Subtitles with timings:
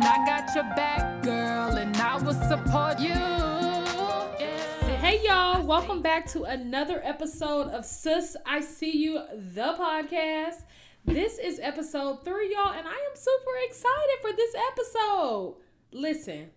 [0.00, 3.08] then I got your back, girl, and I will support you.
[3.08, 4.96] Yeah.
[4.96, 10.62] Hey y'all, welcome back to another episode of Sis I See You, the podcast.
[11.04, 15.56] This is episode three, y'all, and I am super excited for this episode.
[15.92, 16.50] Listen,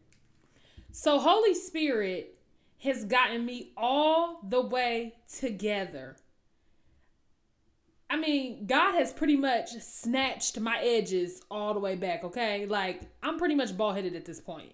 [0.92, 2.38] so Holy Spirit
[2.80, 6.16] has gotten me all the way together.
[8.14, 12.68] I mean, God has pretty much snatched my edges all the way back, okay?
[12.68, 14.74] Like, I'm pretty much bald headed at this point.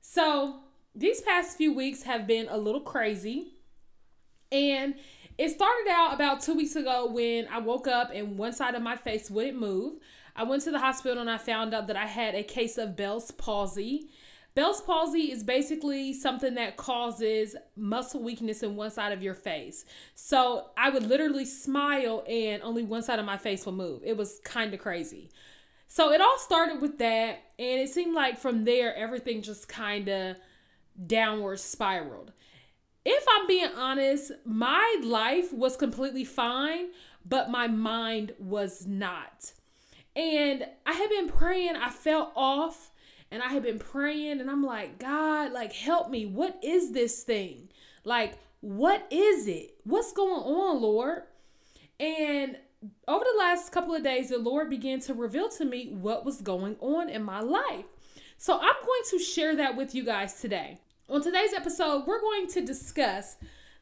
[0.00, 0.56] So,
[0.92, 3.52] these past few weeks have been a little crazy.
[4.50, 4.96] And
[5.38, 8.82] it started out about two weeks ago when I woke up and one side of
[8.82, 10.00] my face wouldn't move.
[10.34, 12.96] I went to the hospital and I found out that I had a case of
[12.96, 14.10] Bell's palsy.
[14.58, 19.84] Bell's palsy is basically something that causes muscle weakness in one side of your face.
[20.16, 24.02] So I would literally smile and only one side of my face will move.
[24.04, 25.30] It was kind of crazy.
[25.86, 30.08] So it all started with that, and it seemed like from there everything just kind
[30.08, 30.36] of
[31.06, 32.32] downward spiraled.
[33.04, 36.86] If I'm being honest, my life was completely fine,
[37.24, 39.52] but my mind was not.
[40.16, 42.90] And I had been praying, I felt off,
[43.30, 46.26] and I had been praying, and I'm like, God, like, help me.
[46.26, 47.68] What is this thing?
[48.04, 49.76] Like, what is it?
[49.84, 51.22] What's going on, Lord?
[52.00, 52.56] And
[53.06, 56.40] over the last couple of days, the Lord began to reveal to me what was
[56.40, 57.84] going on in my life.
[58.36, 60.78] So I'm going to share that with you guys today.
[61.08, 63.36] On today's episode, we're going to discuss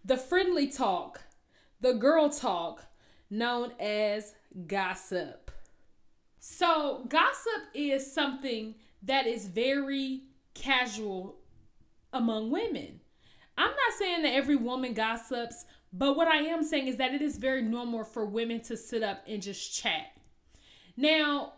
[0.04, 1.22] the friendly talk,
[1.80, 2.86] the girl talk
[3.28, 4.34] known as
[4.66, 5.50] gossip.
[6.38, 10.22] So, gossip is something that is very
[10.54, 11.36] casual
[12.12, 13.00] among women.
[13.58, 17.22] I'm not saying that every woman gossips, but what I am saying is that it
[17.22, 20.16] is very normal for women to sit up and just chat.
[20.96, 21.54] Now,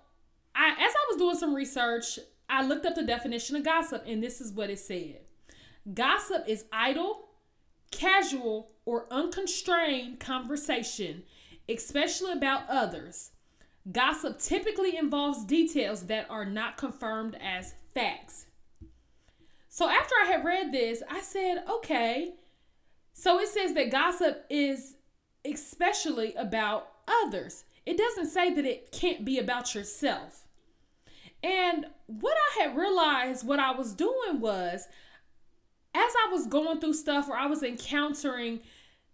[0.55, 2.19] I, as I was doing some research,
[2.49, 5.21] I looked up the definition of gossip, and this is what it said
[5.95, 7.29] Gossip is idle,
[7.91, 11.23] casual, or unconstrained conversation,
[11.69, 13.31] especially about others.
[13.91, 18.47] Gossip typically involves details that are not confirmed as facts.
[19.69, 22.35] So after I had read this, I said, okay.
[23.13, 24.97] So it says that gossip is
[25.45, 27.65] especially about others.
[27.87, 30.47] It doesn't say that it can't be about yourself.
[31.43, 34.89] And what I had realized what I was doing was
[35.95, 38.61] as I was going through stuff or I was encountering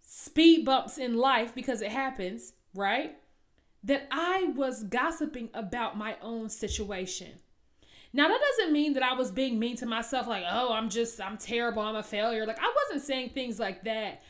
[0.01, 3.15] speed bumps in life because it happens, right?
[3.85, 7.39] That I was gossiping about my own situation.
[8.13, 11.21] Now, that doesn't mean that I was being mean to myself, like, oh, I'm just,
[11.21, 12.45] I'm terrible, I'm a failure.
[12.45, 14.21] Like, I wasn't saying things like that,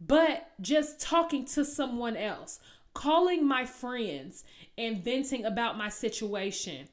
[0.00, 2.58] but just talking to someone else,
[2.92, 4.44] calling my friends
[4.76, 6.88] and venting about my situation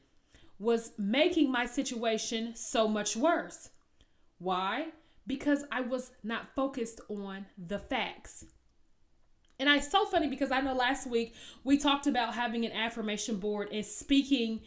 [0.59, 3.69] was making my situation so much worse.
[4.39, 4.87] Why?
[5.25, 8.45] Because I was not focused on the facts.
[9.59, 13.37] And it's so funny because I know last week we talked about having an affirmation
[13.37, 14.61] board and speaking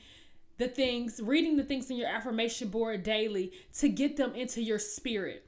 [0.58, 4.78] the things, reading the things in your affirmation board daily to get them into your
[4.78, 5.46] spirit.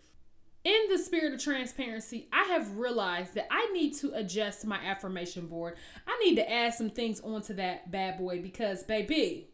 [0.64, 5.48] In the spirit of transparency, I have realized that I need to adjust my affirmation
[5.48, 5.76] board.
[6.06, 9.48] I need to add some things onto that bad boy because, baby,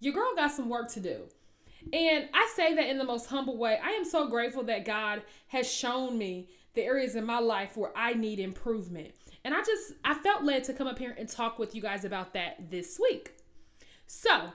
[0.00, 1.24] your girl got some work to do.
[1.92, 3.78] And I say that in the most humble way.
[3.82, 7.90] I am so grateful that God has shown me the areas in my life where
[7.96, 9.10] I need improvement.
[9.44, 12.04] And I just I felt led to come up here and talk with you guys
[12.04, 13.32] about that this week.
[14.06, 14.52] So,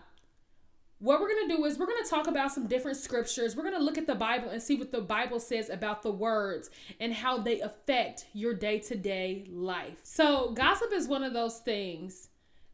[1.00, 3.58] what we're going to do is we're going to talk about some different scriptures.
[3.58, 6.12] We're going to look at the Bible and see what the Bible says about the
[6.12, 6.70] words
[7.02, 10.00] and how they affect your day-to-day life.
[10.04, 12.30] So, gossip is one of those things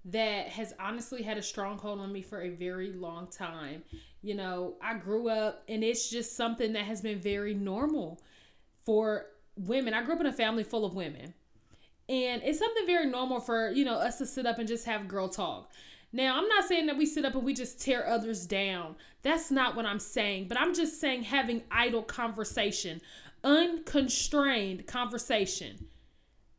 [0.06, 3.84] that has honestly had a stronghold on me for a very long time.
[4.22, 8.22] You know, I grew up and it's just something that has been very normal
[8.86, 9.26] for
[9.60, 9.94] women.
[9.94, 11.34] I grew up in a family full of women.
[12.08, 15.08] And it's something very normal for, you know, us to sit up and just have
[15.08, 15.72] girl talk.
[16.12, 18.96] Now, I'm not saying that we sit up and we just tear others down.
[19.22, 20.48] That's not what I'm saying.
[20.48, 23.00] But I'm just saying having idle conversation,
[23.44, 25.86] unconstrained conversation.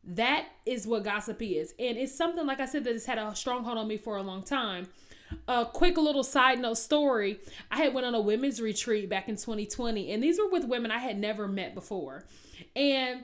[0.03, 1.73] That is what gossip is.
[1.77, 4.23] And it's something, like I said, that has had a stronghold on me for a
[4.23, 4.87] long time.
[5.47, 7.39] A quick little side note story.
[7.69, 10.91] I had went on a women's retreat back in 2020, and these were with women
[10.91, 12.25] I had never met before.
[12.75, 13.23] And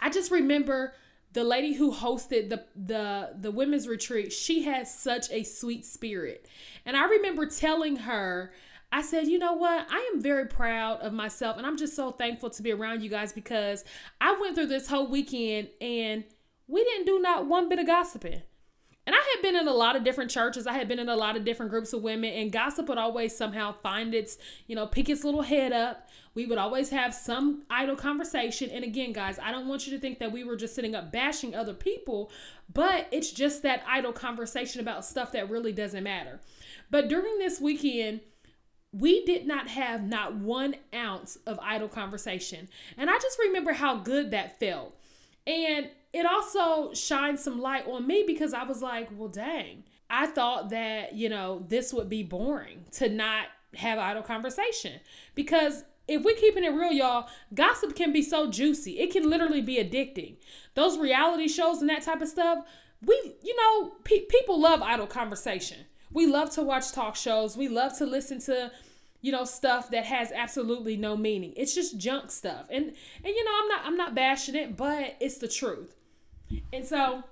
[0.00, 0.94] I just remember
[1.32, 6.48] the lady who hosted the the the women's retreat she has such a sweet spirit
[6.86, 8.54] and i remember telling her
[8.92, 9.86] I said, you know what?
[9.90, 13.10] I am very proud of myself and I'm just so thankful to be around you
[13.10, 13.84] guys because
[14.20, 16.24] I went through this whole weekend and
[16.68, 18.42] we didn't do not one bit of gossiping.
[19.06, 20.66] And I had been in a lot of different churches.
[20.66, 23.36] I had been in a lot of different groups of women, and gossip would always
[23.36, 24.36] somehow find its,
[24.66, 26.08] you know, pick its little head up.
[26.34, 28.68] We would always have some idle conversation.
[28.70, 31.12] And again, guys, I don't want you to think that we were just sitting up
[31.12, 32.30] bashing other people,
[32.72, 36.40] but it's just that idle conversation about stuff that really doesn't matter.
[36.90, 38.20] But during this weekend,
[38.92, 42.68] we did not have not one ounce of idle conversation.
[42.96, 44.98] And I just remember how good that felt.
[45.46, 50.26] And it also shined some light on me because I was like, well, dang, I
[50.26, 55.00] thought that, you know, this would be boring to not have idle conversation.
[55.34, 58.98] Because if we're keeping it real, y'all, gossip can be so juicy.
[58.98, 60.36] It can literally be addicting.
[60.72, 62.64] Those reality shows and that type of stuff,
[63.04, 65.80] we, you know, pe- people love idle conversation.
[66.10, 67.58] We love to watch talk shows.
[67.58, 68.70] We love to listen to
[69.20, 73.44] you know stuff that has absolutely no meaning it's just junk stuff and and you
[73.44, 75.95] know i'm not i'm not bashing it but it's the truth
[76.72, 77.22] and so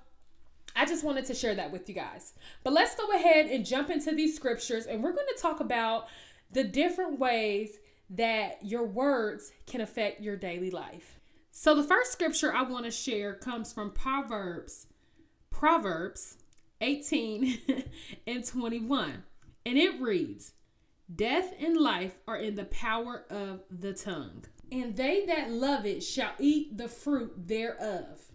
[0.76, 2.32] I just wanted to share that with you guys.
[2.62, 6.08] But let's go ahead and jump into these scriptures and we're going to talk about
[6.50, 7.78] the different ways
[8.10, 11.18] that your words can affect your daily life.
[11.50, 14.86] So the first scripture I want to share comes from Proverbs
[15.50, 16.36] Proverbs
[16.80, 17.58] 18
[18.26, 19.22] and 21.
[19.64, 20.52] And it reads,
[21.14, 26.02] Death and life are in the power of the tongue, and they that love it
[26.02, 28.32] shall eat the fruit thereof.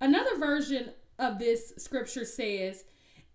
[0.00, 2.84] Another version of this scripture says,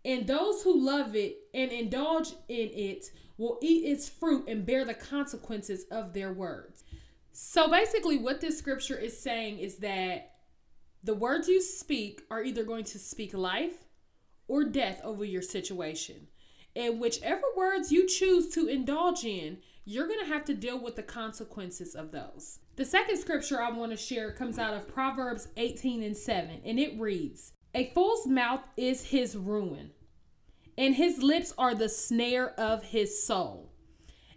[0.03, 4.85] And those who love it and indulge in it will eat its fruit and bear
[4.85, 6.83] the consequences of their words.
[7.31, 10.35] So basically, what this scripture is saying is that
[11.03, 13.85] the words you speak are either going to speak life
[14.47, 16.27] or death over your situation.
[16.75, 20.95] And whichever words you choose to indulge in, you're going to have to deal with
[20.95, 22.59] the consequences of those.
[22.75, 26.77] The second scripture I want to share comes out of Proverbs 18 and 7, and
[26.77, 29.91] it reads A fool's mouth is his ruin,
[30.77, 33.71] and his lips are the snare of his soul.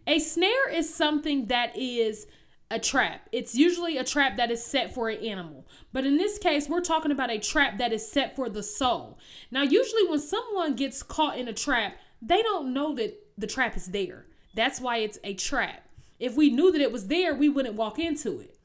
[0.06, 2.28] A snare is something that is
[2.70, 3.28] a trap.
[3.32, 5.66] It's usually a trap that is set for an animal.
[5.92, 9.18] But in this case, we're talking about a trap that is set for the soul.
[9.50, 13.76] Now, usually when someone gets caught in a trap, they don't know that the trap
[13.76, 14.26] is there.
[14.54, 15.87] That's why it's a trap.
[16.18, 18.58] If we knew that it was there, we wouldn't walk into it.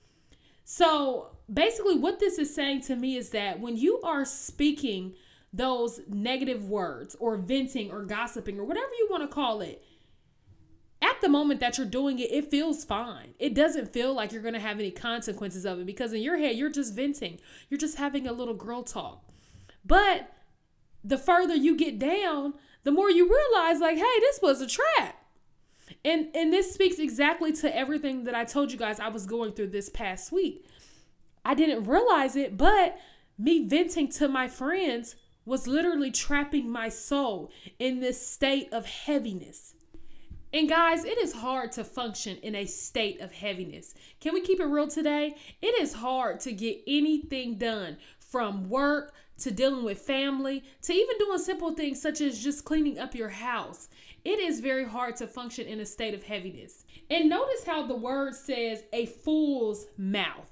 [0.64, 5.14] So basically, what this is saying to me is that when you are speaking
[5.52, 9.84] those negative words or venting or gossiping or whatever you want to call it,
[11.02, 13.34] at the moment that you're doing it, it feels fine.
[13.38, 16.38] It doesn't feel like you're going to have any consequences of it because in your
[16.38, 17.40] head, you're just venting.
[17.70, 19.22] You're just having a little girl talk.
[19.84, 20.32] But
[21.04, 22.54] the further you get down,
[22.84, 25.23] the more you realize, like, hey, this was a trap.
[26.06, 29.54] And and this speaks exactly to everything that I told you guys I was going
[29.54, 30.66] through this past week.
[31.46, 32.98] I didn't realize it, but
[33.38, 35.16] me venting to my friends
[35.46, 39.76] was literally trapping my soul in this state of heaviness.
[40.54, 43.96] And guys, it is hard to function in a state of heaviness.
[44.22, 45.36] Can we keep it real today?
[45.62, 51.18] It is hard to get anything done from work to dealing with family to even
[51.18, 53.90] doing simple things such as just cleaning up your house
[54.26, 56.86] it is very hard to function in a state of heaviness.
[57.10, 60.50] And notice how the word says a fool's mouth.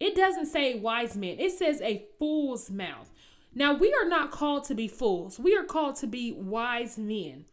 [0.00, 3.10] It doesn't say wise man, it says a fool's mouth.
[3.54, 7.44] Now, we are not called to be fools, we are called to be wise men.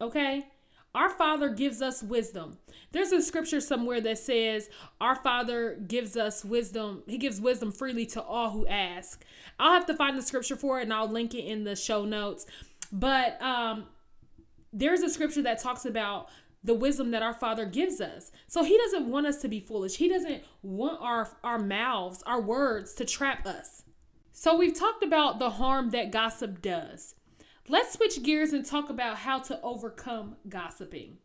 [0.00, 0.46] Okay?
[0.94, 2.58] Our Father gives us wisdom.
[2.90, 4.68] There's a scripture somewhere that says,
[5.00, 7.04] Our Father gives us wisdom.
[7.06, 9.24] He gives wisdom freely to all who ask.
[9.58, 12.04] I'll have to find the scripture for it and I'll link it in the show
[12.04, 12.46] notes.
[12.90, 13.86] But um,
[14.72, 16.28] there's a scripture that talks about
[16.62, 18.32] the wisdom that our father gives us.
[18.48, 19.96] So he doesn't want us to be foolish.
[19.96, 23.84] He doesn't want our our mouths, our words to trap us.
[24.32, 27.14] So we've talked about the harm that gossip does.
[27.68, 31.18] Let's switch gears and talk about how to overcome gossiping.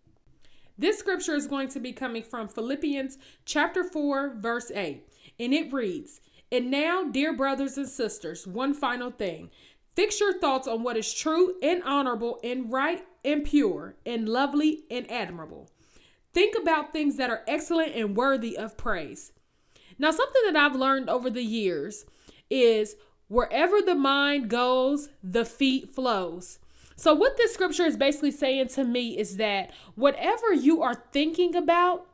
[0.77, 5.08] This scripture is going to be coming from Philippians chapter 4 verse 8,
[5.39, 9.50] and it reads, "And now, dear brothers and sisters, one final thing.
[9.96, 14.84] Fix your thoughts on what is true and honorable and right and pure and lovely
[14.92, 15.70] and admirable.
[16.34, 19.32] Think about things that are excellent and worthy of praise.
[19.98, 22.06] Now, something that I've learned over the years
[22.50, 26.60] is wherever the mind goes, the feet flows.
[26.96, 31.55] So, what this scripture is basically saying to me is that whatever you are thinking
[31.55, 32.08] about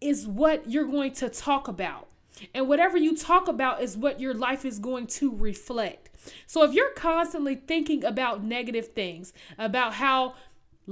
[0.00, 2.08] is what you're going to talk about.
[2.54, 6.10] And whatever you talk about is what your life is going to reflect.
[6.46, 10.34] So if you're constantly thinking about negative things, about how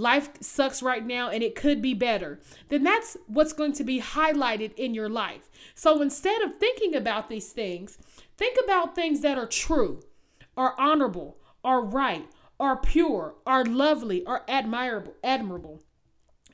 [0.00, 2.40] life sucks right now and it could be better,
[2.71, 5.50] then that's what's going to be highlighted in your life.
[5.75, 7.99] So instead of thinking about these things,
[8.37, 10.02] think about things that are true,
[10.57, 12.26] are honorable, are right,
[12.59, 15.83] are pure, are lovely, are admirable, admirable.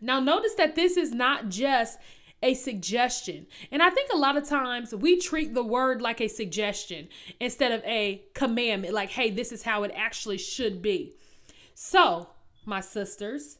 [0.00, 1.98] Now notice that this is not just
[2.42, 3.46] a suggestion.
[3.70, 7.08] And I think a lot of times we treat the word like a suggestion
[7.40, 11.14] instead of a commandment, like, hey, this is how it actually should be.
[11.74, 12.28] So,
[12.66, 13.58] my sisters,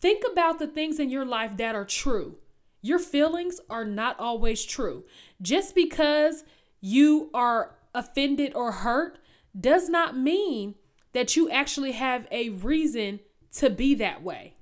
[0.00, 2.38] think about the things in your life that are true.
[2.82, 5.04] Your feelings are not always true.
[5.40, 6.44] Just because
[6.80, 9.18] you are offended or hurt
[9.58, 10.74] does not mean
[11.12, 13.20] that you actually have a reason
[13.52, 14.54] to be that way.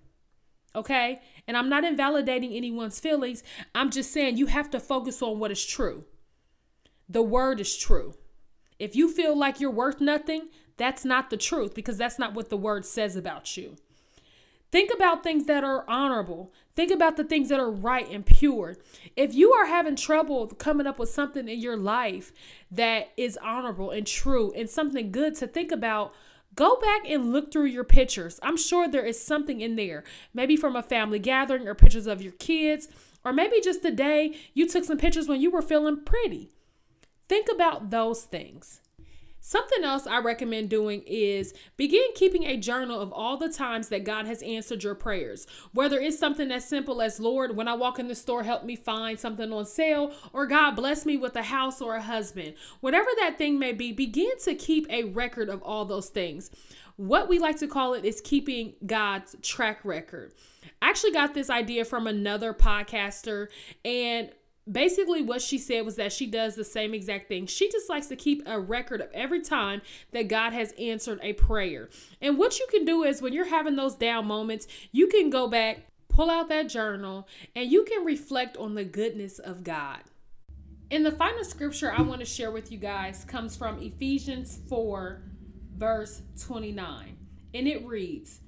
[0.75, 1.21] Okay?
[1.49, 3.43] And I'm not invalidating anyone's feelings.
[3.75, 6.05] I'm just saying you have to focus on what is true.
[7.09, 8.15] The word is true.
[8.79, 12.51] If you feel like you're worth nothing, that's not the truth because that's not what
[12.51, 13.77] the word says about you.
[14.71, 16.53] Think about things that are honorable.
[16.75, 18.77] Think about the things that are right and pure.
[19.17, 22.33] If you are having trouble coming up with something in your life
[22.71, 26.15] that is honorable and true and something good to think about,
[26.55, 28.39] Go back and look through your pictures.
[28.43, 32.21] I'm sure there is something in there, maybe from a family gathering or pictures of
[32.21, 32.89] your kids,
[33.25, 36.51] or maybe just the day you took some pictures when you were feeling pretty.
[37.29, 38.82] Think about those things.
[39.45, 44.05] Something else I recommend doing is begin keeping a journal of all the times that
[44.05, 45.49] God has answered your prayers.
[45.73, 48.77] Whether it's something as simple as, Lord, when I walk in the store, help me
[48.77, 52.55] find something on sale, or God bless me with a house or a husband.
[52.81, 56.53] Whatever that thing may be, begin to keep a record of all those things.
[56.95, 60.33] What we like to call it is keeping God's track record.
[60.81, 63.49] I actually got this idea from another podcaster,
[63.85, 64.31] and
[64.71, 67.47] basically what she said was that she does the same exact thing.
[67.47, 71.33] She just likes to keep a record of every time that God has answered a
[71.33, 71.89] prayer.
[72.21, 75.49] And what you can do is when you're having those down moments, you can go
[75.49, 77.27] back, pull out that journal,
[77.57, 80.01] and you can reflect on the goodness of God.
[80.91, 85.23] And the final scripture I want to share with you guys comes from Ephesians 4,
[85.77, 87.17] verse 29.
[87.55, 88.41] And it reads,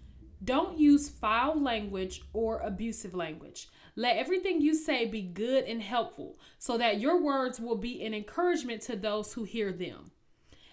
[0.43, 6.39] Don't use foul language or abusive language let everything you say be good and helpful,
[6.59, 10.11] so that your words will be an encouragement to those who hear them.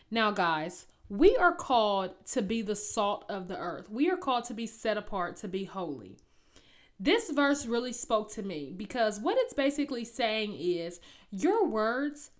[0.09, 3.89] Now, guys, we are called to be the salt of the earth.
[3.89, 6.17] We are called to be set apart, to be holy.
[6.99, 10.99] This verse really spoke to me because what it's basically saying is
[11.29, 12.31] your words,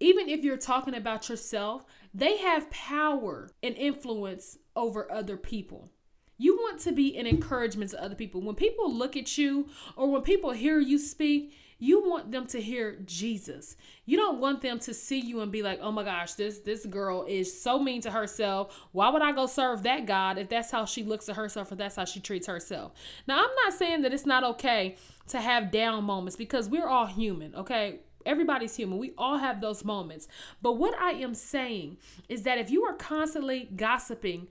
[0.00, 5.90] even if you're talking about yourself, they have power and influence over other people.
[6.38, 8.40] You want to be an encouragement to other people.
[8.40, 12.60] When people look at you or when people hear you speak, you want them to
[12.60, 13.76] hear Jesus.
[14.04, 16.84] You don't want them to see you and be like, "Oh my gosh, this this
[16.86, 18.88] girl is so mean to herself.
[18.92, 21.76] Why would I go serve that God if that's how she looks at herself or
[21.76, 22.92] that's how she treats herself?"
[23.28, 24.96] Now, I'm not saying that it's not okay
[25.28, 28.00] to have down moments because we're all human, okay?
[28.26, 28.98] Everybody's human.
[28.98, 30.26] We all have those moments.
[30.60, 34.48] But what I am saying is that if you are constantly gossiping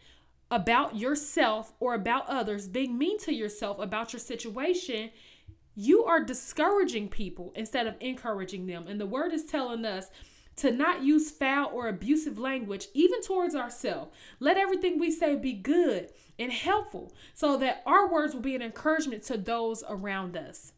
[0.49, 5.11] about yourself or about others, being mean to yourself about your situation,
[5.75, 8.87] you are discouraging people instead of encouraging them.
[8.87, 10.07] And the word is telling us
[10.57, 14.11] to not use foul or abusive language, even towards ourselves.
[14.39, 18.61] Let everything we say be good and helpful so that our words will be an
[18.61, 20.73] encouragement to those around us.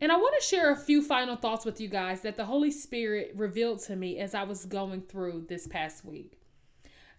[0.00, 2.70] And I want to share a few final thoughts with you guys that the Holy
[2.70, 6.38] Spirit revealed to me as I was going through this past week.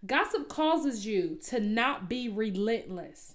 [0.06, 3.34] Gossip causes you to not be relentless.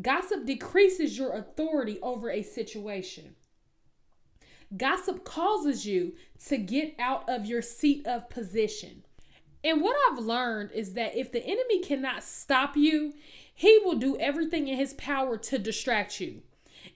[0.00, 3.36] Gossip decreases your authority over a situation.
[4.76, 6.14] Gossip causes you
[6.46, 9.04] to get out of your seat of position.
[9.62, 13.12] And what I've learned is that if the enemy cannot stop you,
[13.52, 16.42] he will do everything in his power to distract you.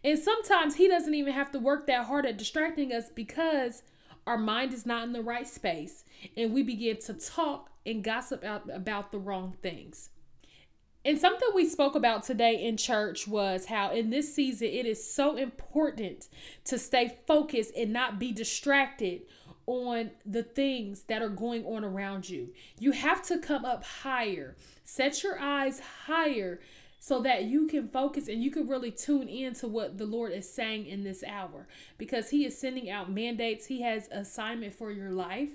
[0.02, 3.82] And sometimes he doesn't even have to work that hard at distracting us because
[4.26, 6.04] our mind is not in the right space
[6.36, 10.10] and we begin to talk and gossip out about the wrong things.
[11.06, 15.12] And something we spoke about today in church was how in this season it is
[15.12, 16.28] so important
[16.64, 19.22] to stay focused and not be distracted
[19.66, 22.54] on the things that are going on around you.
[22.78, 26.60] You have to come up higher, set your eyes higher
[26.98, 30.32] so that you can focus and you can really tune in to what the Lord
[30.32, 31.66] is saying in this hour
[31.98, 35.50] because He is sending out mandates, He has assignment for your life.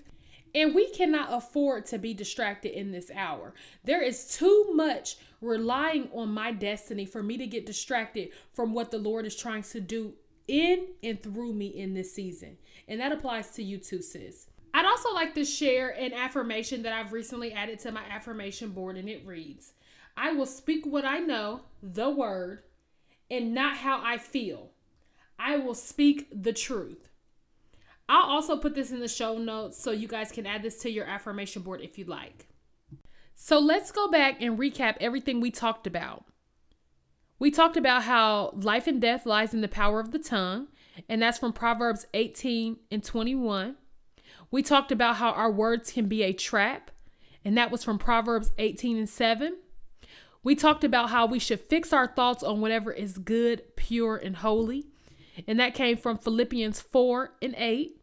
[0.56, 3.54] And we cannot afford to be distracted in this hour.
[3.84, 8.92] There is too much relying on my destiny for me to get distracted from what
[8.92, 10.14] the Lord is trying to do
[10.48, 12.58] in and through me in this season.
[12.88, 14.48] And that applies to you too, sis.
[14.74, 18.98] I'd also like to share an affirmation that I've recently added to my affirmation board,
[18.98, 19.74] and it reads
[20.18, 22.64] I will speak what I know, the word,
[23.32, 24.72] and not how I feel.
[25.38, 27.09] I will speak the truth.
[28.10, 30.90] I'll also put this in the show notes so you guys can add this to
[30.90, 32.48] your affirmation board if you'd like.
[33.36, 36.26] So let's go back and recap everything we talked about.
[37.38, 40.68] We talked about how life and death lies in the power of the tongue,
[41.08, 43.76] and that's from Proverbs 18 and 21.
[44.52, 46.90] We talked about how our words can be a trap,
[47.46, 49.56] and that was from Proverbs 18 and 7.
[50.44, 54.38] We talked about how we should fix our thoughts on whatever is good, pure, and
[54.38, 54.88] holy,
[55.48, 57.99] and that came from Philippians 4 and 8.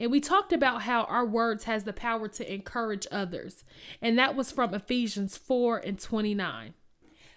[0.00, 3.64] And we talked about how our words has the power to encourage others,
[4.00, 6.74] and that was from Ephesians 4 and 29.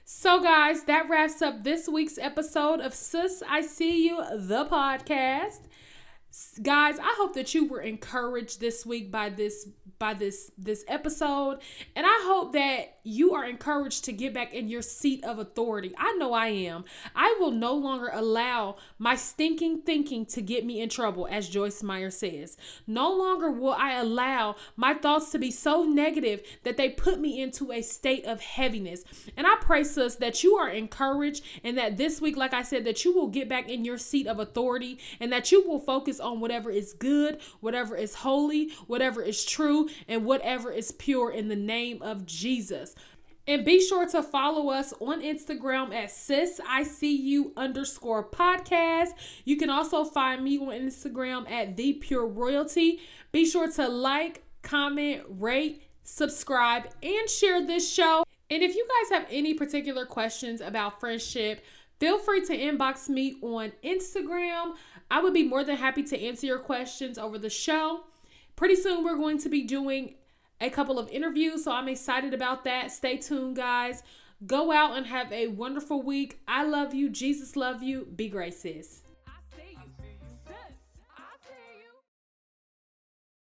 [0.06, 5.60] So, guys, that wraps up this week's episode of Sis I See You, the podcast.
[6.64, 9.68] Guys, I hope that you were encouraged this week by this
[10.00, 11.60] by this this episode
[11.96, 15.94] and i hope that you are encouraged to get back in your seat of authority.
[15.98, 16.86] I know i am.
[17.16, 21.84] I will no longer allow my stinking thinking to get me in trouble as joyce
[21.84, 22.58] meyer says.
[22.88, 27.42] No longer will i allow my thoughts to be so negative that they put me
[27.42, 29.04] into a state of heaviness.
[29.36, 32.86] And i pray sis that you are encouraged and that this week like i said
[32.86, 36.22] that you will get back in your seat of authority and that you will focus
[36.24, 41.48] on whatever is good whatever is holy whatever is true and whatever is pure in
[41.48, 42.96] the name of Jesus.
[43.46, 49.10] And be sure to follow us on Instagram at sisiseeyou underscore podcast.
[49.44, 53.02] You can also find me on Instagram at the pure royalty.
[53.34, 58.24] Be sure to like, comment, rate, subscribe, and share this show.
[58.50, 61.66] And if you guys have any particular questions about friendship,
[62.00, 64.76] feel free to inbox me on Instagram.
[65.14, 68.06] I would be more than happy to answer your questions over the show.
[68.56, 70.16] Pretty soon, we're going to be doing
[70.60, 72.92] a couple of interviews, so I'm excited about that.
[72.92, 74.02] Stay tuned, guys.
[74.48, 76.40] Go out and have a wonderful week.
[76.48, 77.10] I love you.
[77.10, 78.08] Jesus love you.
[78.16, 79.03] Be sis.